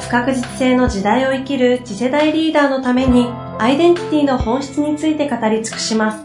[0.00, 3.26] 不確実性の時代を生きる次世代リーダーのために
[3.58, 6.24] アイデンティティの本質について語り尽くします。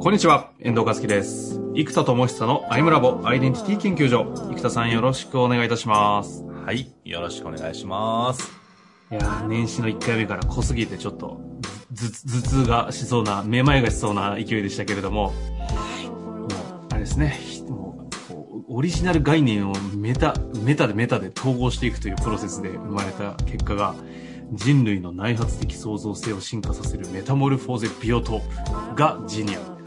[0.00, 1.60] こんにちは、遠藤和樹です。
[1.74, 4.32] 生田智久のアイムラボアイデンティティ研究所。
[4.54, 6.44] 生田さんよろしくお願いいたします。
[6.44, 8.52] はい、よろしくお願いします。
[9.10, 11.40] いや年始の1回目から濃すぎてちょっと
[11.94, 15.32] 頭痛がしそうな、めまいがしそうな勢いでしたけれども、
[17.16, 18.08] ですね、も
[18.68, 23.94] う、オリジナル概念をメタ、メタでメタで統合していくというプロセスで生まれた結果が、
[24.52, 29.84] 人類の内発的創造性を進化させるメタモルフォーゼビオトープがジニアになる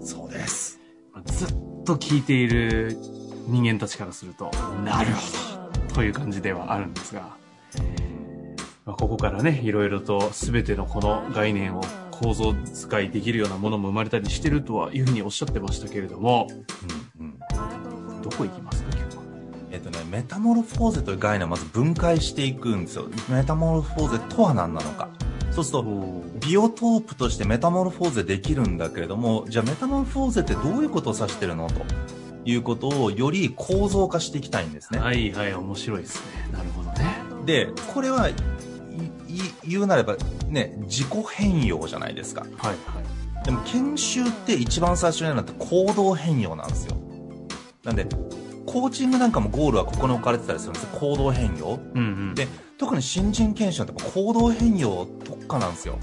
[0.00, 0.06] と。
[0.06, 0.80] そうです。
[1.26, 1.48] ずっ
[1.84, 2.96] と聞いている
[3.46, 4.50] 人間たちからすると、
[4.84, 7.36] なるほどという感じではあるんですが、
[8.86, 11.82] まあ、ここからね、いろいろと全てのこの概念を
[12.20, 16.48] 構造使いできるようなものも生まれたりしてるとはいうふうにおっしゃってましたけれども、
[17.18, 19.22] うんうん、どこ行きますか今日は？
[19.72, 23.06] えっとね、メタモルフォーゼという概念をまず分解していくんですよ。
[23.28, 25.08] メタモルフォーゼとは何なのか。
[25.50, 31.82] そうすると、ビオトープとしてメタモルフォーゼできるんだけれども、じゃあメタモルフォーゼってどういうことを指してるのと
[32.44, 35.00] いうことをより構造化していきたいんですね。
[35.00, 36.52] はいはい、面白いですね。
[36.52, 37.16] なるほどね。
[37.44, 38.30] で、これは
[39.66, 40.16] 言うなれば
[40.48, 42.42] ね自己変容じゃないですか。
[42.42, 42.50] はい。
[42.58, 42.76] はい
[43.44, 46.96] でも研修って一番最初にやるのって行動変容なんですよ。
[47.84, 48.06] なんで
[48.66, 50.88] コーチングなんかもゴールはここに置かれてたりするんですよ。
[50.98, 52.48] 行動変容、うんうん、で
[52.78, 55.98] 特に新人研修って行動変容特化なんですよ。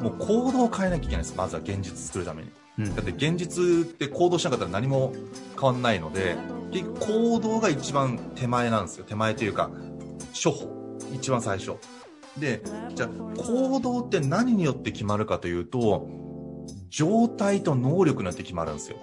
[0.00, 1.34] もう行動を変えなきゃいけないです。
[1.36, 2.50] まずは現実作るために、
[2.80, 5.14] うん、だって現実って行動しなかったら何も
[5.58, 6.36] 変わんないので
[7.00, 9.06] 行動が一番手前なんですよ。
[9.06, 9.70] 手前というか
[10.44, 10.68] 処方
[11.14, 11.76] 一番最初
[12.40, 12.62] で、
[12.94, 16.08] じゃあ行動って何によって決まるかというと、
[16.88, 18.98] 状態と能力によって決まるんですよ。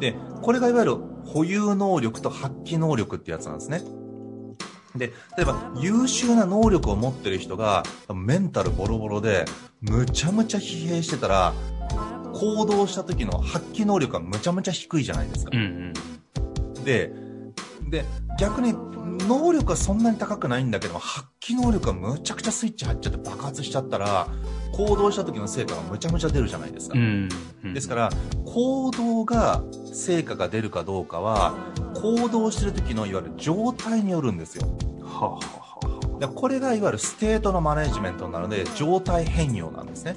[0.00, 3.82] で、これがいわゆる保有能力と発揮能力ってやつなんですね。
[4.96, 9.44] で、例えば優秀な能力を持ってる人がメンタルボロボロで
[9.80, 11.54] むちゃむちゃ疲弊してたら
[12.32, 15.50] 行動した時の発揮能力がむちゃむちゃ低いじゃないですか。
[15.54, 15.92] うん
[16.76, 17.12] うん、で、
[17.88, 18.04] で、
[18.38, 18.74] 逆に
[19.26, 24.28] 能力はそんなに高くないんだけども、発揮能力がむちゃくちゃスイッチ入っちゃって爆発しちゃったら、
[24.72, 26.98] 行動した時の成果がむちゃむちゃ出るじゃないですか。
[26.98, 27.28] うん
[27.64, 28.10] うん、ですから、
[28.44, 31.54] 行動が、成果が出るかどうかは、
[31.94, 34.66] 行動してる時のいわゆる状態によるんですよ。
[35.02, 35.40] はあは
[36.22, 40.16] あ、これがいわゆるステートのマネジメントなので、状態変容なんですね。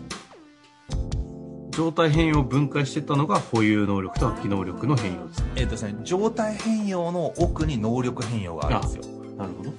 [1.73, 9.03] 状態変容を分解していったのが保有能力と発揮能力の変容ですえっ、ー、とですね、状態変容の奥に能力変容があるんですよ。
[9.37, 9.73] なるほど。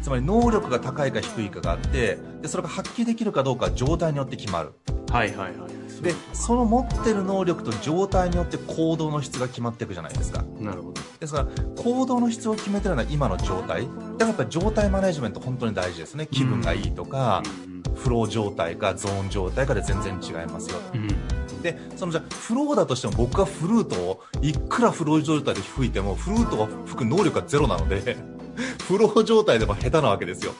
[0.00, 4.72] つまり能力が高いか低いかがあって、で、それが発揮できるかどうかは状態によって決まる。
[5.10, 6.02] はいはいはい。
[6.02, 10.44] で、その持ってる能力と状態によって行動の質が決まっていくじゃないですか。
[10.60, 11.00] なるほど。
[11.18, 13.82] ですから、行動の質を決めてるのは今の状態。
[13.82, 16.28] だからやっぱり状態マネジメント本当に大事ですね。
[16.30, 17.42] 気分がいいとか、
[17.86, 20.78] うん、フロー状態かゾーン状態かで全然違いますよ。
[20.94, 21.29] うん
[21.62, 28.16] で、そのじゃフローだとしても僕がフルートをいくらフロー状態で吹いてもフルートが吹く能力がゼロなので
[28.86, 30.52] フロー状態でも下手なわけですよ。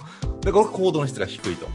[0.43, 1.67] だからコードの質が低いと。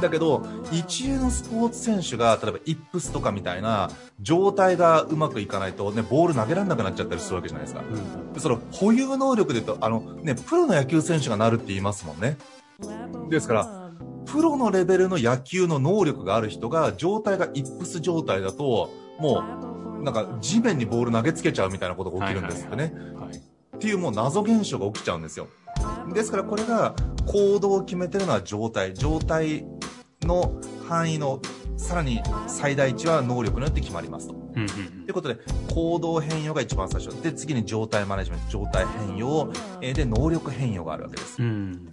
[0.00, 7.82] だけど、一流のスポーツ選手が、例えばイップスとかみたいな状態がうまくいかないと、ね、ボール投げられなくなっちゃったりするわけじゃないですか。
[7.88, 12.36] うん、でその保有能力でと、あの、ね、プロの野球選手がなるって言いますもんね。
[13.28, 13.77] ですから、
[14.32, 19.42] プロのレベルの野球の能力がある人が、状態がイップス状態だと、も
[20.00, 22.92] う、なんか地面にボール投げつけちゃうみたいなことが起きるんですってね。
[23.76, 25.48] っていうもう謎現象が起きちゃうんですよ。
[26.12, 26.94] ですからこれが
[27.26, 28.94] 行動を決めてるのは状態。
[28.94, 29.64] 状態
[30.22, 31.40] の範囲の
[31.76, 34.34] さらに最大値は能力によって決まりますと。
[34.34, 34.64] とい
[35.08, 35.38] うことで、
[35.72, 37.22] 行動変容が一番最初。
[37.22, 41.40] で、次に状態マネジメント、状態変容、で、能力変容があるわけです。
[41.40, 41.88] うん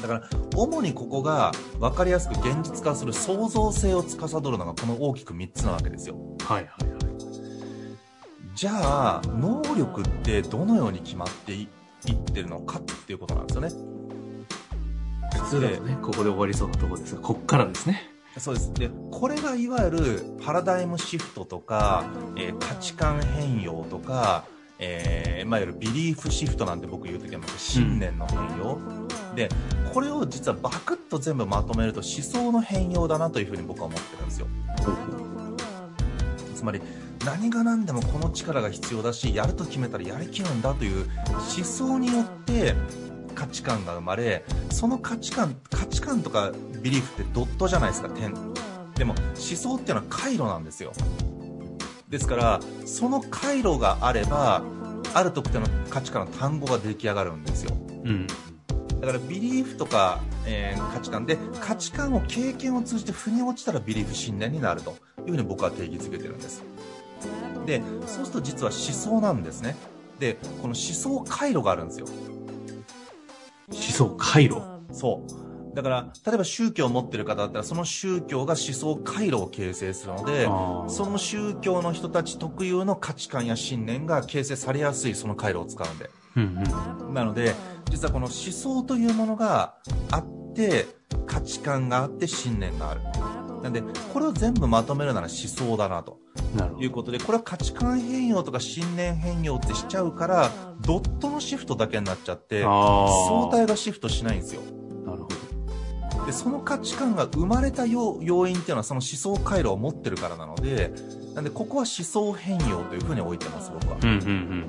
[0.00, 0.22] だから
[0.56, 6.16] 主にここが分かりやすく現実化する創造性を司るのがこの大きく3つなわけですよ。
[6.44, 7.00] はいはいはい
[8.52, 11.66] じゃあ能力ってどのように決まってい
[12.12, 13.70] ってるのかっていうことなんですよね。
[15.32, 18.10] 普通だとねここで終わりそうなところですがこっからですね。
[18.38, 18.72] そうです。
[18.74, 22.04] で、これがいわゆるパラダイムシフトとか、
[22.36, 24.44] えー、価値観変容とか、
[24.78, 29.08] えー、まあ、いわゆるビリーフシフトなんて僕言うときは、信念の変容、うん、
[29.40, 29.48] で、
[29.94, 34.46] これを実はバクッと全部まとめると思想の変容だなというふうに僕は思ってるんですよ。
[36.54, 36.82] つまり、
[37.24, 42.74] 何が何でもこの力が必要だし、やると決めたらやりきるんだという思想によって、
[43.34, 46.52] 価値観が生まれその価値観価値観とか
[46.82, 48.34] ビリーフってドットじゃないですか点
[48.94, 50.92] でも思想っていうのは回路なんですよ。
[52.10, 54.62] ですからその回路があれば
[55.14, 58.26] ある特定の価値観の単語が出来上がるんですよ、うん、
[59.00, 64.96] だからビリーフとか、えー、価値観で価値観を経験を通じて腑に落ちたらビリーフ信念になると。
[65.20, 66.62] いうふうに僕は定義づけてるんです。
[67.66, 69.76] でそうすると実は思想なんですね。
[70.18, 72.06] でこの思想回路があるんですよ。
[73.68, 74.62] 思想回路？
[74.92, 75.76] そう。
[75.76, 80.46] だから、例えば宗教を持ってる方だったら、その宗教が思想回路を形成するので、
[80.88, 86.10] その宗教の人たち特有の価値観や信念が形成されやすいその回路を使うんで。
[86.36, 86.64] うん
[87.08, 87.54] うん、なので、
[87.90, 89.74] 実はこの思想というものが
[90.10, 90.86] あって、
[91.26, 93.00] 価値観があって信念がある。
[93.62, 93.82] なんで、
[94.12, 96.18] これを全部まとめるなら思想だなと。
[96.78, 100.50] いうことで、これは価値観変容とか信念変容ってしちゃうから、
[100.80, 104.62] ドットのシフトだけになっちゃって、相対がシフトしないんですよ。
[105.04, 105.28] なるほ
[106.20, 106.26] ど。
[106.26, 110.92] で、その価値観が生まれた要因っていうのはその思想回路を持ってるからなので、
[111.34, 113.98] なんでここは思想変容というふうに置いてます、僕は。
[114.02, 114.66] うんうんうん、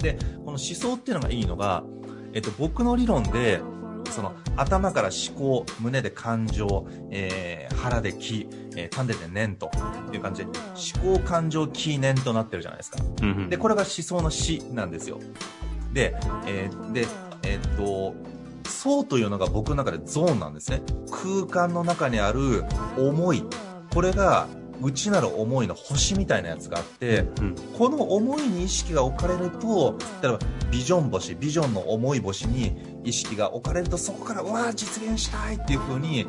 [0.00, 1.84] で、この思想っていうのがいいのが、
[2.32, 3.60] えっと、僕の理論で、
[4.10, 9.70] その頭から思考、胸で感情、えー、腹で気、えー、丹田で念と
[10.12, 10.50] いう感じで、
[11.02, 12.98] 思考、感情、気、念となってるじゃないですか。
[13.22, 15.18] うんうん、で、これが思想の死なんですよ。
[15.92, 16.16] で、
[16.46, 17.06] えー、で、
[17.42, 18.14] えー、っと、
[18.68, 20.82] 層というのが僕の中でゾーンなんですね。
[21.10, 22.64] 空間の中にある
[22.96, 23.42] 思い。
[23.92, 24.46] これが
[24.80, 30.38] 内なる思いの星みたいなやつがあって、うん、この思いに意識が置かれると例えば
[30.70, 36.26] ビジョン星ビジョンの思い星に意識が置かれるとそこからうわ実現したいっていう風に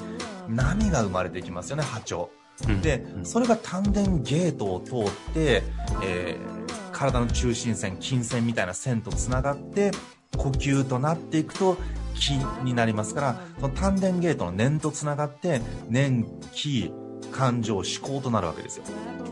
[0.48, 2.30] 波が生まれてきますよね波長、
[2.68, 5.64] うん、でそれが丹田ゲートを通って、
[6.04, 9.92] えー、体の中心線筋線みたいな線とつながって
[10.38, 11.78] 呼吸となっていくと
[12.14, 12.32] 気
[12.64, 16.92] になりますからその丹田ゲートの念とつながって念気
[17.32, 18.84] 感情、思考となるわけですよ。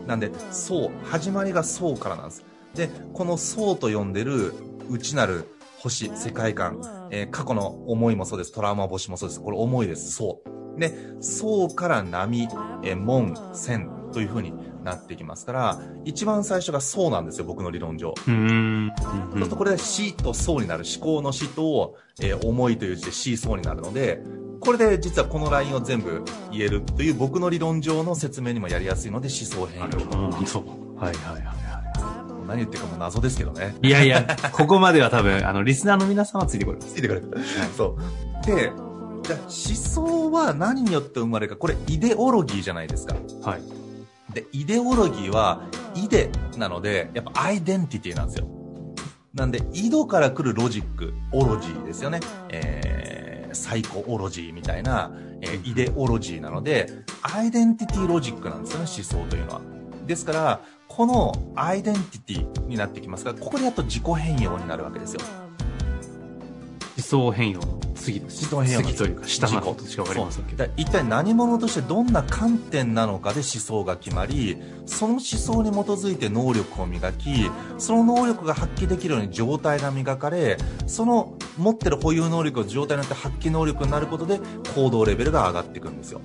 [0.08, 2.46] なんで、そう、始まりがそうからなんです。
[2.76, 4.54] で、このそうと呼んでる
[4.90, 5.48] 内なる
[5.80, 8.52] 星、世界観、えー、過去の思いもそうです。
[8.52, 9.42] トラウマ星もそうです。
[9.42, 10.12] これ思いです。
[10.12, 10.80] そう。
[10.80, 12.48] で、そうから波、
[12.84, 14.54] えー、門、線という風に
[14.84, 18.14] なってきますから、一番最初がそうなんですよ、僕の理論上。
[18.28, 18.92] うん。
[18.98, 20.84] そうするとこれで死とそうになる。
[20.86, 24.22] 思考の死と、えー、思いという字で死そうになるので、
[24.60, 30.46] これで実はこのラインを全部言えるという僕の理論上の説明にもやりやすいので思想変容。
[30.46, 31.00] そう。
[31.00, 31.56] はいはいはいはい。
[32.48, 33.76] 何言ってるかも謎ですけどね。
[33.82, 36.94] いやいや、ここまでは多分、あの、リスナーの皆さんはついてこれます。
[36.94, 37.30] ついてこれる。
[37.32, 37.44] はい、
[37.76, 38.46] そう。
[38.46, 38.72] で、
[39.24, 43.16] じゃ思想は何によって生まれるか、これイデオロギーじゃないですか。
[43.44, 43.62] はい。
[44.34, 45.64] で、イデオロギーは、
[45.96, 48.48] イデなので、やっぱアイデンティティなんですよ。
[49.34, 52.20] なんで、イデから来るロジック、オロジーですよね。
[52.50, 53.15] えー
[53.56, 55.12] サイコオロジーみたいな、
[55.42, 56.92] えー、イデオロジーなので、
[57.22, 59.62] アイデンティティロジックなんですよね、思想というのは。
[60.06, 65.22] ですから、このアイデンティティになってきますが、ここでやっと自己変容になるわけですよ。
[66.98, 68.46] 思想変容の次です。
[68.46, 70.66] 思想変容の次というか、下のことしか分かりませんけど。
[70.78, 80.58] 一体何者としてどんな観点なのかで思想が決まり、その思想に基づいて能力を磨き、その能力が発揮できるように状態が磨かれ、
[80.88, 84.40] その持ってる保有能力を状態によって発揮能力になることで
[84.76, 86.22] 行動レベルが上がっていくんですよ。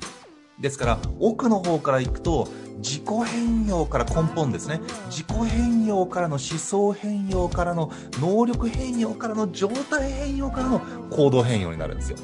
[0.60, 2.46] ですから、奥の方から行くと、
[2.82, 4.80] 自己変容から根本ですね。
[5.08, 12.18] 自己変容からの思想変容からの能力変容からの状態変容からの行動変容になるんですよ。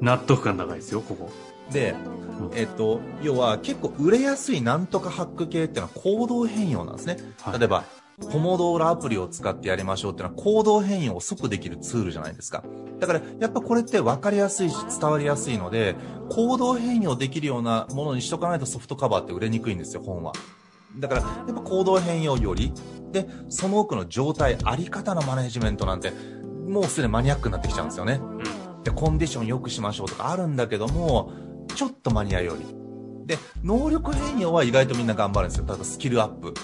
[0.00, 1.30] 納得感高いですよ、ここ。
[1.72, 1.96] で、
[2.54, 7.16] えっと、要は結構売れやすいなんとかハック系っていうのは行動変容なんですね。
[7.58, 7.84] 例えば、
[8.22, 12.64] ポモドーロアプリを使ってやりましょうっていうのは行動変容を即できるツールじゃないですか。
[12.98, 15.96] だからやっぱこれって分かりやすいし伝わりやすいので、
[16.30, 20.32] 行動変容できるようなものにしとかないとソフトカバーって売れにくいんですよ、本は。
[20.96, 22.72] だからやっぱ行動変容より、
[23.12, 26.12] で、その奥の状態、あり方のマネジメントなんて、
[26.66, 28.20] もうすでにマニアックになってきちゃうんですよね。
[28.82, 31.32] で、コンディション良くしましょうとかあるんだけども、
[31.74, 32.64] ちょっとマニアより。
[33.26, 35.66] で、能力変容は意外とみんな頑張るんですよ。
[35.68, 36.54] 例えばスキルアップ。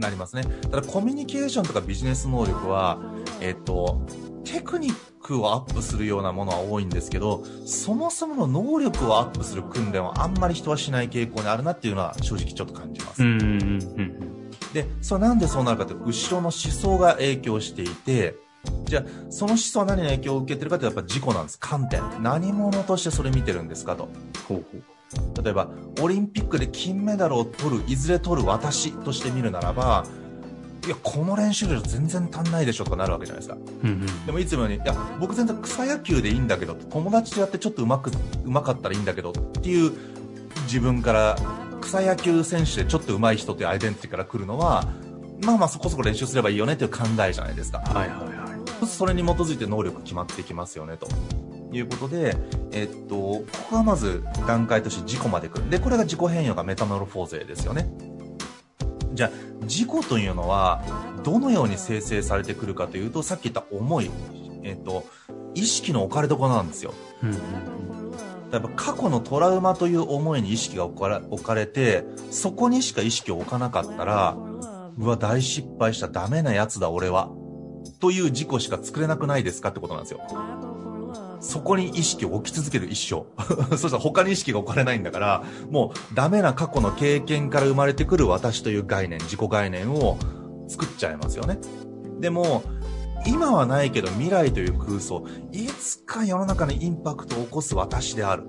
[0.00, 0.44] なりますね。
[0.70, 2.98] ただコミュニケーションとかビジネス能力は、
[3.40, 4.06] えっ、と、
[4.44, 13.22] テクニックをアップするようなものは多いんですけど、そもそもの能力をアップする訓練はあんまり人はしない傾向にあるなっていうのは正直ちょっと感じます。
[14.72, 18.34] で、それなんでそうなるかというと、後ろの思想が影響していて、
[18.84, 21.58] じゃあ、その思想は何に影響を受けてるかというとやっぱ事故なんです。
[21.58, 22.02] 観点。
[22.20, 24.08] 何者としてそれ見てるんですかと。
[24.48, 24.82] ほうほう
[25.42, 25.68] 例えば、
[26.00, 30.04] オリンピックで金メダルを取る、いずれ取る私として見るならば、
[30.86, 33.58] いや、この練習量全然足んないでしょとかなるわけじゃないですか。
[33.82, 38.10] うんうん、でもいつもように、いや、僕全然草野球でいいんだけど、友達とやってちょっとうまく、
[38.44, 39.92] うまかったらいいんだけどっていう
[40.64, 41.36] 自分から
[41.80, 44.86] 草野球選手でちょっと上手い人というアイデンティティから来るのは、
[45.44, 47.78] まあまあそこそこ練習すればいいよねという考えじゃないですか。
[47.78, 48.46] はいはいは
[48.82, 48.86] い。
[48.86, 51.08] それに基づいて能力決まってきますよねと。
[51.72, 52.36] いうことで、
[52.72, 55.70] えっと、ここがまず段階として自己まで来る。
[55.70, 57.88] で、これが自己変容がメタモルフォーゼですよね。
[59.12, 59.30] じゃあ、
[59.62, 60.82] 自己というのは、
[61.24, 64.10] どのように生成されてくるかというと、さっき言った思い、
[64.62, 65.04] えっと、
[65.54, 66.94] 意識の置かれどころなんですよ。
[67.22, 67.90] うん
[68.52, 74.36] やっぱ過去のトラウマという思いに意識が置か置かれて、そこにしか意識を置かなかったら、
[74.98, 77.30] うわ、大失敗したダメなやつだ俺は。
[78.00, 80.20] という事故しか作れなくないですかってことなんですよ。
[81.40, 83.24] そこに意識を置き続ける一生。
[83.76, 90.18] そしたら他に意識が置かれないんだから、もうダメな過去の経験から生まれてくる私という概念、自己概念を
[90.68, 91.58] 作っちゃいますよね。
[92.20, 92.62] でも、
[93.26, 98.44] 今はないけど未来という空想、いつか世の中にインパクトを起こす私である。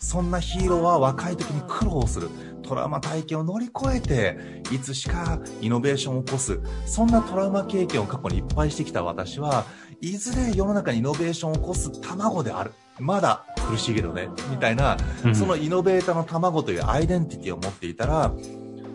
[0.00, 2.28] そんなヒーローは若い時に苦労する。
[2.66, 6.60] トラウマ体験を乗り越えて、いつしかイノベーションを起こす。
[6.84, 9.64] そんなトラウマ経験を過去にいっぱいしてきた私は、
[10.00, 12.72] いずれ世の中にイノベーションを起こす卵である。
[12.98, 14.28] まだ苦しいけどね。
[14.50, 14.96] みたいな、
[15.34, 18.32] そのイノベーターの卵というアイデンティティを持っていたら、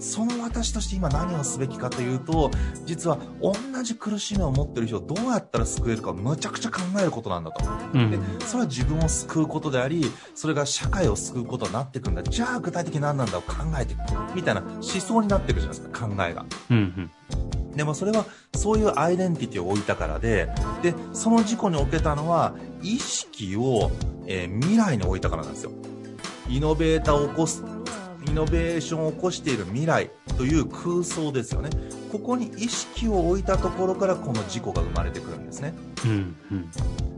[0.01, 2.49] その私として今何をすべきかというと、
[2.85, 3.53] 実は同
[3.83, 7.63] じ苦しみを持ってる人をどうやったら救えるかむちゃくちゃ考えることなんだと。
[7.93, 8.17] うん、で
[8.47, 10.03] それは自分を救うことであり、
[10.33, 12.23] それが社会を救うことになっていくんだ。
[12.23, 13.99] じゃあ具体的に何なんだを考えていく。
[14.35, 16.45] みたいな思想になっていくじゃないですか、考えが。
[16.71, 17.11] うんうん
[17.71, 20.49] でもそれはそういうアイデンティティを置いたからで、
[20.81, 23.91] で、その事故に置けたのは意識を、
[24.27, 25.71] えー、未来に置いたからなんですよ。
[26.49, 27.63] イノベーターを起こす
[28.31, 31.69] イノベーションを起こしている未来という空想ですよね。
[32.13, 35.73] ここに意識を置いたところからこの事故が生まれてくるんですね、
[36.05, 36.71] うんうん、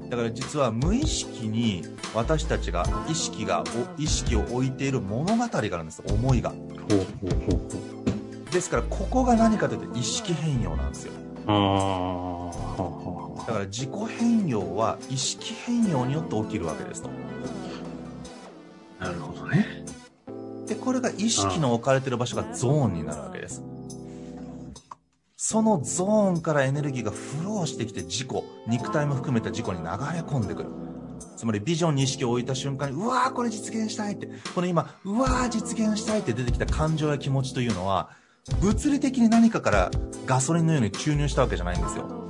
[0.09, 1.83] だから実は無意識に
[2.15, 3.63] 私たちが意識が
[3.97, 6.01] 意識を置いている物語があるんです。
[6.07, 6.51] 思いが。
[8.51, 11.13] ですからここが何かというと意識変容なんですよ。
[13.45, 17.09] だから自己変容は意識変容によって起きるわけですと
[21.03, 23.61] が意識の置かれてる場所がゾーンになるわけです。
[25.37, 29.91] そのゾーンからエネルギーがフローしてきて事故、肉体も含めた事故に流れ
[30.21, 30.69] 込んでくる。
[31.35, 38.09] つまりビジョンに意識を置いた瞬間に、うわーこれ実現したいって、この今、うわー実現したいって出てきた感情や気持ちというのは、
[38.61, 39.91] 物理的に何かから
[40.25, 42.22] ガソリンのように注入したわけじゃないんですよ。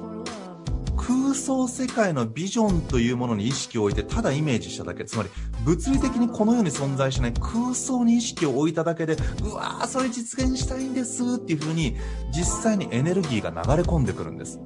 [1.33, 5.29] 空想世界のビジョンというものに意識を置いてただイメージしただけつまり
[5.65, 11.95] 物理的にこの世に存在しない空想に意識を置いただけでうわーそれ実現したいんですっていう風に
[12.31, 14.59] 実際にエネルギーが流れ込んでくるんです。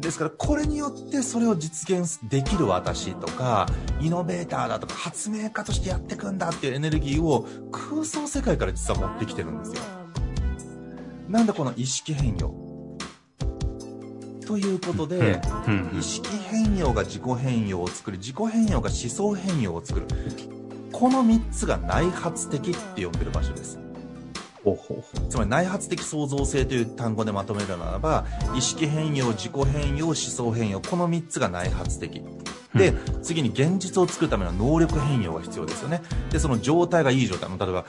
[0.00, 3.66] ですからこれによってそれを実現できる私とか
[4.00, 9.82] イノベーターだとか発明家としてやっていくんだっていうエネルギーを空想世界から実は持ってきてるんですよ。
[11.28, 12.67] なんでこの意識変容？
[14.48, 15.42] ということで、
[15.92, 20.06] 意識変容が自己変容を作り自己変容が思想変容を作る。
[20.90, 23.78] この3つが内発的って呼んでる場所です。
[25.28, 32.22] つまり内発的創造性という単語でまとめるならば意識変容自己変容思想変容この3つが内発的。
[32.74, 36.02] で、次に現実を作るための能力変容が必要ですよね。
[36.30, 37.50] で、その状態がいい状態。
[37.50, 37.84] 例えば、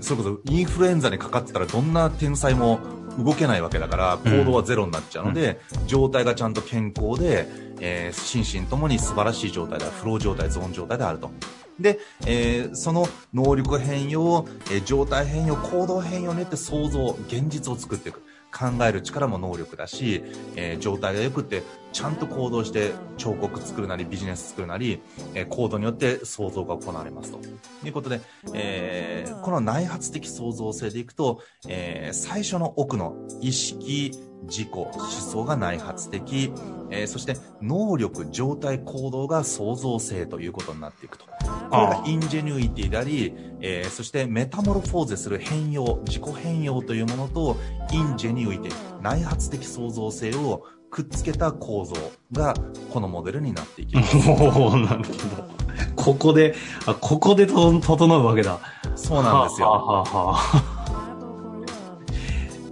[0.00, 2.80] それこそインフルエンザにかかってたらどんな天才も
[3.18, 7.46] 動けないわけだから行動はゼロになっちゃうので、うん、状態がちゃんと健康で、
[7.80, 11.30] えー、心身ともに素晴らしい状態でフロー状態ゾーン状態であると。
[11.78, 18.22] で、えー、その能力変容、えー、状態変容行動変容によって想像現実を作っていく。
[18.52, 20.22] 考える力も能力だし、
[20.56, 25.02] えー、状態が良くてちゃんと行動して彫刻作るなりビジネス作るなり、
[25.34, 27.40] えー、行動によって創造が行われますと。
[27.84, 28.20] いうことで、
[28.54, 34.12] えー、この内発的創造性でいくと、えー、最初の奥の意識
[34.44, 36.52] 自己思想が内発的、
[36.90, 41.26] えー、そして能力状態行動が創造性ということになっていくと。
[41.26, 41.32] こ
[41.76, 47.56] れがインジェニュイティであり、えー、そしてメタモルフォーゼする変容自己変容というものと
[47.92, 51.94] インジェニュイティ内発的創造性をくっつけた構造
[52.32, 52.54] が
[52.92, 54.16] このモデルになっていきます。
[54.16, 55.60] おなるほど。
[55.96, 56.54] ここで、
[56.86, 58.58] あ、ここでと整うわけだ。
[58.96, 59.68] そうなんですよ。
[59.68, 60.80] ははは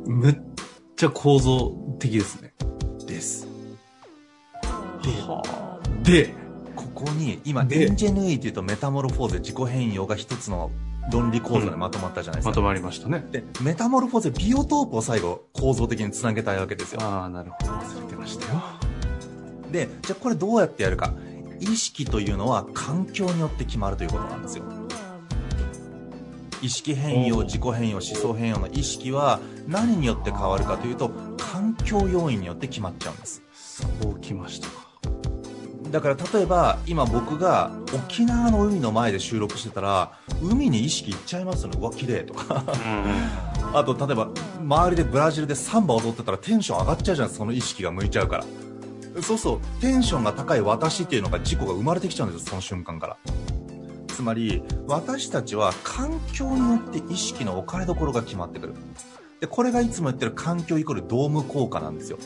[0.06, 0.40] むっ
[0.96, 2.54] ちゃ構造的ですね。
[3.06, 3.46] です。
[6.02, 6.34] で、で、
[6.74, 10.70] ここに、今、エンジェヌイっていうとメタモルフォーゼ自己変容が一つの
[11.10, 13.24] 論理構造でまとまったじゃないですか、うん、まとまりましたね。
[13.30, 17.00] で、メタモルフォーゼ、ビオトープを最後、構造的につなげたいわけですよ。
[17.02, 17.72] ああ、なるほど。
[17.72, 18.62] 忘れてましたよ。
[19.70, 21.12] で、じゃあこれどうやってやるか。
[21.60, 24.64] 意識というのは環境によって決まるということなんですよ。
[26.60, 33.42] 意識変容、自己変容、思想変容の意識は何によって変わるかというと、環境要因によって決まっちゃうんです。
[33.52, 34.87] そうきましたか。
[35.90, 42.64] だから例えば今僕が沖縄の海の前で収録してたら海に意識いっちゃいますよねうわ綺麗とか。
[43.74, 44.28] あと例えば
[44.60, 47.30] 周りでブラジルでサンバ踊ってたらテンション上がっちゃうじゃん。
[47.30, 49.22] その意識が向いちゃうから。
[49.22, 49.80] そうそう。
[49.80, 53.16] テンションが高い私っていうのが事故が生まれてきちゃうんですよその瞬間から。
[54.08, 58.74] つまり私たちは環境によって意識の置かれどころが決まってくる。
[59.40, 62.18] でこれがいつも言ってる環境イコールドーム効果なんですよ。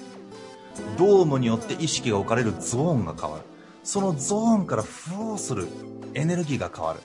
[0.96, 3.44] ドームによって意識が置かれるゾーンが変わる
[3.82, 5.66] そのゾーンからフローする
[6.14, 7.00] エネルギーが変わる。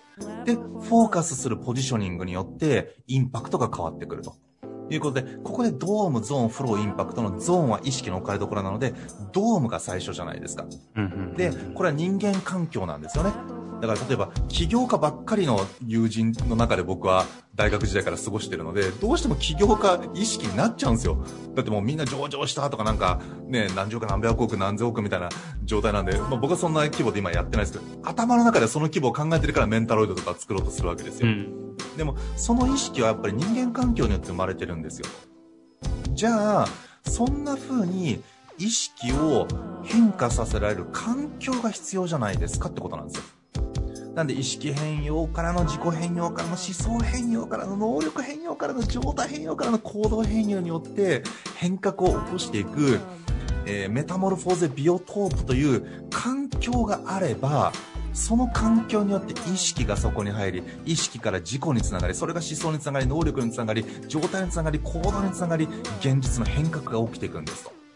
[0.46, 4.36] で、フォーカスするポジショニングによってインパクトが変わってくると。
[4.90, 8.94] いうことで、ここでドーム、ゾーン、フロー、インパクトのゾーンは意識の置かれどころなので、
[9.34, 10.66] ドームが最初じゃないですか。
[11.36, 13.32] で、これは人間環境なんですよね。
[13.82, 21.24] だから例えば起業家ばっかりの友人の中で僕は大学時代から過ごしてるのでどうしても起業家意識になっちゃうんですよ。
[21.56, 25.30] だってもうみんな上場したとかなんかね何十億何百億何千億みたいな
[25.64, 35.08] 状態なんで、まあ、僕はそんな規模で今やってないですけど頭の中でその規模を考えてるからメンタロイドとか作ろうとするわけですよ、うん、でもその意識はやっぱり人間環境によって生まれてるんですよ。
[36.14, 36.68] じゃあ
[37.04, 38.22] そんな風に
[38.58, 39.48] 意識を
[39.84, 43.24] 変化させられる環境が必要じゃないですかってことなんですよ
[44.18, 51.22] なんで意識変容からの自己変容からの思想変容からの能力変容からの状態変容からの行動変容によって
[51.56, 53.00] 変革を起こしていく、
[53.68, 57.72] えー、メタモルフォーゼビオトープという環境があれば
[58.12, 65.68] その環境によって意識がそこに入り、意識から自己につながり、それが思想につながり、能力につながり、状態につながり、行動につながり、
[66.00, 67.87] 現実の変革が起きていくんですと。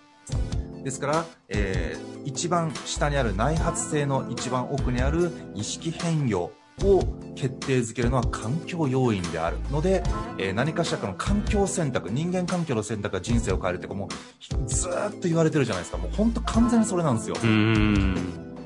[0.83, 6.51] ですから、えー、一番下にある内発性の一番奥にある意識変容
[6.83, 7.03] を
[7.35, 10.03] 決定づけるのは環境要因であるので、
[10.37, 15.97] えー、何かしらかの環境選択、人間環境の選択が人生を変えるってもうずっと言われてるじゃないですか。
[15.97, 17.35] もう本当完全にそれなんですよ。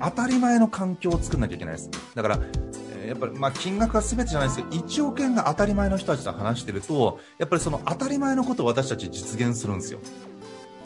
[0.02, 1.90] 当たり前の環境を作んなきゃいけないです。
[2.14, 2.40] だから、
[3.06, 10.00] やっぱり、まあ、金額が全てじゃないですけど、1億円が当たり前の人たちと話してると、やっぱりその当たり前のことを私たち実現するんですよ。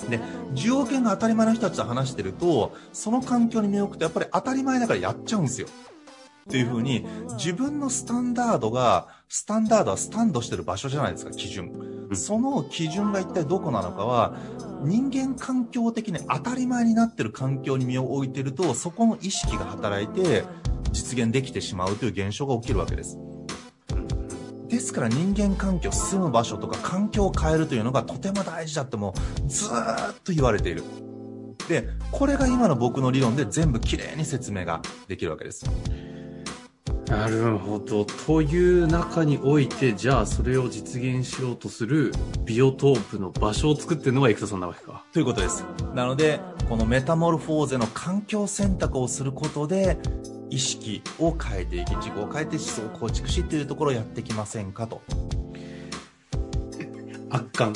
[0.07, 0.19] で、
[0.53, 5.67] 10億円が当たり前の人たちと話してると、その環境に身を置くとやっぱり当たり前だからやっちゃうんですよ。
[5.67, 7.05] っていう風に、
[7.37, 11.71] 自分のスタンダードが、スタンダードはスタンドしてる場所じゃないですか、基準。
[12.13, 14.35] その基準が一体どこなのかは、
[14.83, 20.43] 人間環境的に当たり前になってる環境に身を置いてると、そこの意識が働いて、
[20.91, 23.19] 実現できてしまうという現象が起きるわけです。
[24.69, 30.83] ですから人間環境、住む場所とか環境を変えるというのがとても大事だってもうずーっと言われている。
[31.67, 35.65] で、これが今の僕の理論で全部きれいに説明ができるわけです。
[37.09, 38.05] なるほど。
[38.05, 42.11] という中において、じゃあそれを実現しようとする
[42.45, 45.03] ビオトープの場所を作ってるのが生田さんなわけか。
[45.11, 45.65] ということです。
[45.95, 49.97] なので、このメタモルフォーゼの環境選択をすることで、
[50.49, 55.01] 意識を変えていき、自己を変えて思想を構築しというところをやってきませんかと。
[57.29, 57.73] 圧巻。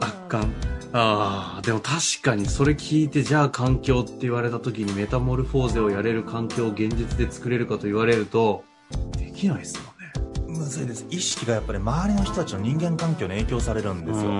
[0.00, 0.52] 圧巻。
[0.92, 8.62] ああ、でも確かにそれ聞いて、じゃあ環境って言われた時にメタモルフォーゼをやれる環境を現実で作れるかと言われると、
[9.18, 9.84] できないですも
[10.46, 10.58] んね。
[10.60, 11.04] むずいです。
[11.10, 14.30] 意識がやっぱり周りの人たちの人間環境に影響されるんですよ。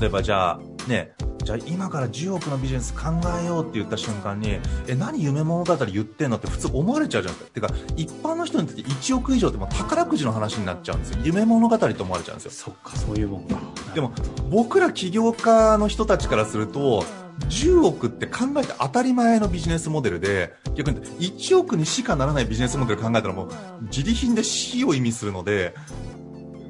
[0.00, 1.14] 例えばじゃあ、ね、
[1.50, 3.06] じゃあ今から10億のビジネス考
[3.42, 7.68] えようって言った瞬間に、え、何夢物語言ってんのって普通思われちゃうじゃないですか。
[7.68, 11.18] てか、一般の人にとって1億以上ってもう宝くじの話になっちゃうんですよ。
[11.24, 12.50] 夢物語と思われちゃうんですよ。
[12.52, 13.56] そっか、そういうもんか。
[13.96, 14.12] でも、
[14.48, 17.04] 僕ら起業家の人たちからすると、
[17.48, 23.48] 10億って考えて当たり前のビジネスモデルで、逆に1億にしかならないビジネスモデル考えたらもう、
[23.86, 25.74] 自利品で死を意味するので、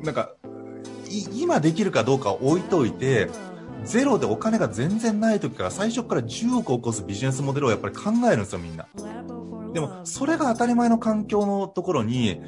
[0.02, 0.30] なんか、
[1.34, 3.28] 今できるかどうか置いといて、
[3.84, 8.86] ゼロでお金が全然ない時から最初から10億を起こすビジネスモデルをやっぱり考えるんですよ、みんな。
[9.72, 12.40] でも、それが当たり前の環境のところに、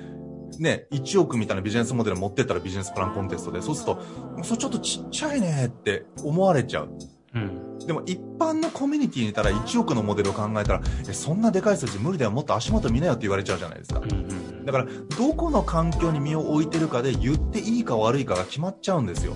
[0.59, 4.03] ね、1億みたいなビジネスモデル持ってったらビジネスプランコンテストで、そうすると、
[4.43, 6.91] それちょっとちっちゃいねって思われちゃう。
[7.35, 7.79] うん。
[7.87, 14.01] でも一般のコミュニティにいたら1億のモデルを考えたら、え、そんなでかい数字無理だよ、もっと足元見なよって言われちゃうじゃないですか。
[14.01, 14.87] うんうん、だから、
[15.19, 19.35] どこの環境に身を置いてるかで言っていいか悪いかが決まっちゃうんですよ。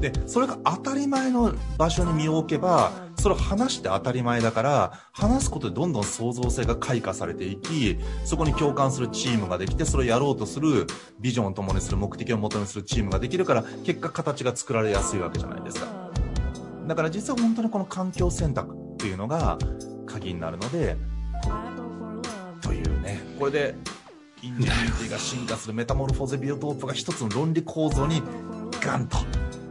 [0.00, 10.86] で、それが当たり前の場所に身を置けば、それを話して当たり前だから、話すことでどんどん創造性が開花されていき、そこに共感するチームができて、それをやろうとする、
[11.20, 15.86] ビジョンを共にする、目的を共にするチームができるから、結果形が作られやすいわけじゃないですか。
[16.86, 19.58] だから実は本当にこの環境選択っていうのが
[20.06, 20.96] 鍵になるので、
[22.62, 23.74] というね、これで、
[24.40, 28.22] ingenuity が進化するメタモルフォーゼビオトープが一つの論理構造に
[28.80, 29.18] ガンと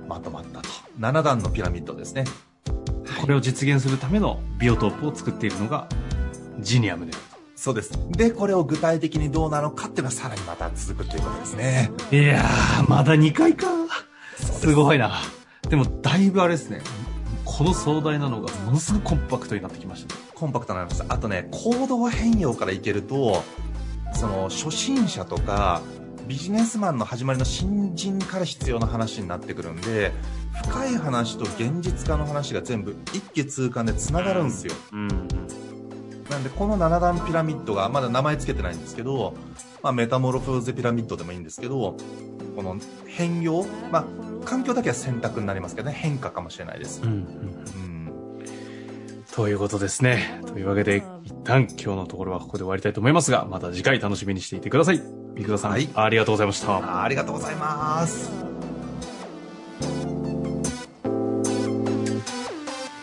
[0.07, 0.69] まとまったと。
[0.99, 2.25] 7段のピラミッドですね。
[3.21, 5.87] これを実現するためのビオトープを作っているのが
[6.59, 7.37] ジニアムであると。
[7.55, 7.91] そうです。
[8.11, 11.91] で、これを具体的にどうなのかっていうのはさらにまた続くっていうことですね。
[12.11, 13.67] いやー、まだ2回か。
[14.37, 15.19] すごいな。
[15.67, 16.81] でも、だいぶあれですね。
[17.43, 21.11] この壮大なのがものすごくコンパクトになってきました、コンパクトになりました。
[21.11, 23.41] あとね、行動変容からいけると、
[24.13, 25.81] その、初心者とか、
[26.27, 30.11] ビジネスマンの始まりの新人から必要な話になってくるんで、
[30.65, 34.73] 深い話と現実化の話が全部一気通貫で繋がるんですよ。
[34.91, 35.07] うん、
[36.29, 39.35] なんで、この7段ピラミッドが、まだ名前つけてないんですけど、
[39.81, 41.95] まあ、メタモロフーゼピラミッドでもいいんですけど、
[42.57, 44.05] この変容、まあ、
[44.45, 47.01] 環境だけは選択になりますけどね、変化かもしれないです。
[47.03, 47.87] うん、うん
[49.38, 50.41] ということですね。
[50.47, 55.02] というわけで、一旦今日のところはここで終わりたいと思いますが、また次回楽しみにしていてください。
[55.36, 57.04] 三倉さん、はい、ありがとうございました。
[57.04, 58.46] ありがとうございます。